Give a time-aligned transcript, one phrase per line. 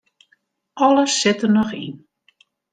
[0.85, 1.95] Alles sit der noch yn.